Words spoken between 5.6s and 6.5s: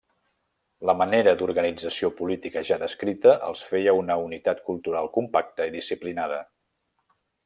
i disciplinada.